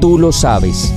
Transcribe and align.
Tú 0.00 0.18
lo 0.18 0.32
sabes. 0.32 0.92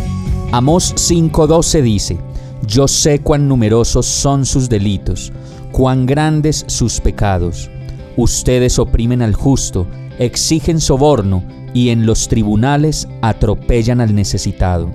Amós 0.51 0.93
5:12 0.95 1.81
dice, 1.81 2.17
Yo 2.65 2.87
sé 2.87 3.19
cuán 3.19 3.47
numerosos 3.47 4.05
son 4.05 4.45
sus 4.45 4.69
delitos 4.69 5.31
cuán 5.73 6.05
grandes 6.05 6.63
sus 6.67 7.01
pecados. 7.01 7.69
Ustedes 8.15 8.79
oprimen 8.79 9.21
al 9.21 9.33
justo, 9.33 9.87
exigen 10.19 10.79
soborno 10.79 11.43
y 11.73 11.89
en 11.89 12.05
los 12.05 12.29
tribunales 12.29 13.09
atropellan 13.21 13.99
al 13.99 14.15
necesitado. 14.15 14.91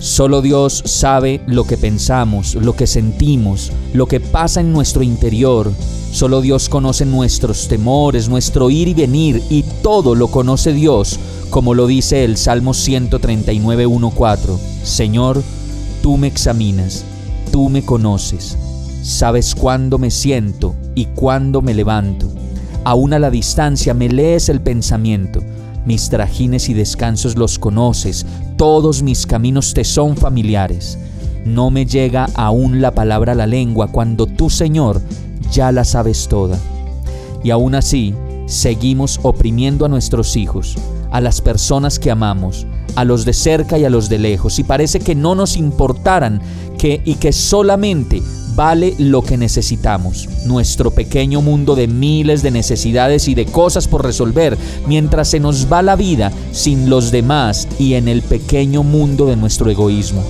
Solo 0.00 0.42
Dios 0.42 0.82
sabe 0.84 1.40
lo 1.46 1.64
que 1.64 1.76
pensamos, 1.76 2.56
lo 2.56 2.74
que 2.74 2.86
sentimos, 2.86 3.72
lo 3.94 4.06
que 4.06 4.20
pasa 4.20 4.60
en 4.60 4.72
nuestro 4.72 5.02
interior. 5.02 5.72
Solo 6.10 6.40
Dios 6.40 6.68
conoce 6.68 7.04
nuestros 7.04 7.68
temores, 7.68 8.28
nuestro 8.28 8.70
ir 8.70 8.88
y 8.88 8.94
venir, 8.94 9.42
y 9.48 9.62
todo 9.82 10.14
lo 10.14 10.28
conoce 10.28 10.72
Dios, 10.72 11.18
como 11.50 11.74
lo 11.74 11.86
dice 11.86 12.24
el 12.24 12.36
Salmo 12.36 12.72
139.1.4. 12.72 14.58
Señor, 14.82 15.42
tú 16.02 16.16
me 16.16 16.26
examinas, 16.26 17.04
tú 17.50 17.68
me 17.68 17.82
conoces 17.82 18.56
Sabes 19.02 19.54
cuándo 19.54 19.96
me 19.96 20.10
siento 20.10 20.74
y 20.94 21.06
cuándo 21.06 21.62
me 21.62 21.72
levanto. 21.72 22.28
Aún 22.84 23.14
a 23.14 23.18
la 23.18 23.30
distancia 23.30 23.94
me 23.94 24.08
lees 24.08 24.48
el 24.48 24.60
pensamiento. 24.60 25.40
Mis 25.86 26.10
trajines 26.10 26.68
y 26.68 26.74
descansos 26.74 27.36
los 27.36 27.58
conoces, 27.58 28.26
todos 28.56 29.02
mis 29.02 29.24
caminos 29.24 29.72
te 29.72 29.84
son 29.84 30.16
familiares. 30.16 30.98
No 31.46 31.70
me 31.70 31.86
llega 31.86 32.28
aún 32.34 32.82
la 32.82 32.92
palabra 32.92 33.32
a 33.32 33.36
la 33.36 33.46
lengua 33.46 33.86
cuando 33.86 34.26
tú, 34.26 34.50
Señor, 34.50 35.00
ya 35.52 35.72
la 35.72 35.84
sabes 35.84 36.28
toda. 36.28 36.58
Y 37.42 37.50
aún 37.50 37.76
así, 37.76 38.14
seguimos 38.46 39.20
oprimiendo 39.22 39.86
a 39.86 39.88
nuestros 39.88 40.36
hijos, 40.36 40.76
a 41.10 41.20
las 41.20 41.40
personas 41.40 41.98
que 41.98 42.10
amamos, 42.10 42.66
a 42.96 43.04
los 43.04 43.24
de 43.24 43.32
cerca 43.32 43.78
y 43.78 43.84
a 43.84 43.90
los 43.90 44.08
de 44.08 44.18
lejos, 44.18 44.58
y 44.58 44.64
parece 44.64 45.00
que 45.00 45.14
no 45.14 45.34
nos 45.34 45.56
importaran 45.56 46.40
que 46.78 47.00
y 47.04 47.14
que 47.14 47.32
solamente 47.32 48.22
vale 48.58 48.96
lo 48.98 49.22
que 49.22 49.36
necesitamos, 49.36 50.28
nuestro 50.44 50.90
pequeño 50.90 51.40
mundo 51.40 51.76
de 51.76 51.86
miles 51.86 52.42
de 52.42 52.50
necesidades 52.50 53.28
y 53.28 53.36
de 53.36 53.46
cosas 53.46 53.86
por 53.86 54.04
resolver, 54.04 54.58
mientras 54.88 55.28
se 55.28 55.38
nos 55.38 55.72
va 55.72 55.80
la 55.80 55.94
vida 55.94 56.32
sin 56.50 56.90
los 56.90 57.12
demás 57.12 57.68
y 57.78 57.94
en 57.94 58.08
el 58.08 58.20
pequeño 58.20 58.82
mundo 58.82 59.26
de 59.26 59.36
nuestro 59.36 59.70
egoísmo. 59.70 60.24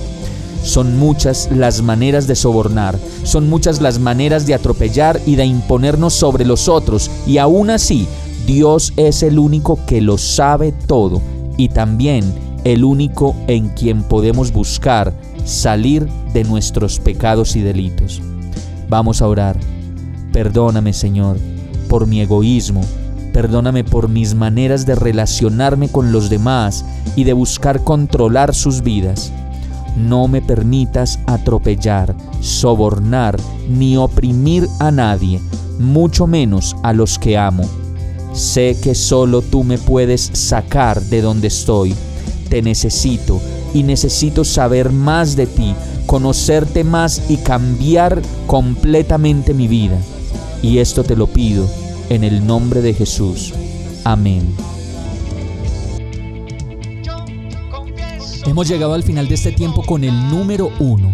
Son 0.63 0.99
muchas 0.99 1.49
las 1.51 1.81
maneras 1.81 2.27
de 2.27 2.35
sobornar, 2.35 2.99
son 3.23 3.49
muchas 3.49 3.81
las 3.81 3.97
maneras 3.97 4.45
de 4.45 4.53
atropellar 4.53 5.19
y 5.25 5.35
de 5.35 5.45
imponernos 5.45 6.13
sobre 6.13 6.45
los 6.45 6.67
otros, 6.67 7.09
y 7.25 7.39
aún 7.39 7.71
así, 7.71 8.07
Dios 8.49 8.93
es 8.97 9.21
el 9.21 9.37
único 9.37 9.77
que 9.85 10.01
lo 10.01 10.17
sabe 10.17 10.71
todo 10.71 11.21
y 11.55 11.69
también 11.69 12.23
el 12.63 12.83
único 12.83 13.35
en 13.45 13.69
quien 13.69 14.01
podemos 14.01 14.51
buscar 14.51 15.13
salir 15.45 16.07
de 16.33 16.45
nuestros 16.45 16.99
pecados 16.99 17.55
y 17.55 17.61
delitos. 17.61 18.23
Vamos 18.89 19.21
a 19.21 19.27
orar. 19.27 19.55
Perdóname, 20.33 20.93
Señor, 20.93 21.37
por 21.89 22.07
mi 22.07 22.21
egoísmo. 22.21 22.81
Perdóname 23.33 23.83
por 23.83 24.09
mis 24.09 24.33
maneras 24.33 24.87
de 24.87 24.95
relacionarme 24.95 25.87
con 25.89 26.11
los 26.11 26.31
demás 26.31 26.83
y 27.15 27.25
de 27.25 27.33
buscar 27.33 27.83
controlar 27.83 28.55
sus 28.55 28.81
vidas. 28.81 29.31
No 29.95 30.27
me 30.27 30.41
permitas 30.41 31.19
atropellar, 31.27 32.15
sobornar 32.41 33.39
ni 33.69 33.95
oprimir 33.95 34.67
a 34.79 34.89
nadie, 34.89 35.39
mucho 35.77 36.25
menos 36.25 36.75
a 36.81 36.93
los 36.93 37.19
que 37.19 37.37
amo. 37.37 37.69
Sé 38.33 38.77
que 38.81 38.95
solo 38.95 39.41
tú 39.41 39.63
me 39.63 39.77
puedes 39.77 40.29
sacar 40.33 41.01
de 41.01 41.21
donde 41.21 41.47
estoy. 41.47 41.95
Te 42.49 42.61
necesito 42.61 43.41
y 43.73 43.83
necesito 43.83 44.43
saber 44.43 44.91
más 44.91 45.35
de 45.35 45.47
ti, 45.47 45.75
conocerte 46.05 46.83
más 46.83 47.29
y 47.29 47.37
cambiar 47.37 48.21
completamente 48.47 49.53
mi 49.53 49.67
vida. 49.67 49.97
Y 50.61 50.79
esto 50.79 51.03
te 51.03 51.15
lo 51.15 51.27
pido 51.27 51.67
en 52.09 52.23
el 52.23 52.45
nombre 52.45 52.81
de 52.81 52.93
Jesús. 52.93 53.53
Amén. 54.03 54.55
Hemos 58.45 58.67
llegado 58.67 58.93
al 58.93 59.03
final 59.03 59.27
de 59.27 59.35
este 59.35 59.51
tiempo 59.51 59.83
con 59.83 60.03
el 60.03 60.29
número 60.29 60.71
uno. 60.79 61.13